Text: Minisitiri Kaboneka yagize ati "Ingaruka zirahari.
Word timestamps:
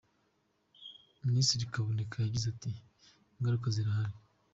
Minisitiri 1.25 1.71
Kaboneka 1.73 2.15
yagize 2.19 2.45
ati 2.53 2.71
"Ingaruka 3.37 3.67
zirahari. 3.75 4.15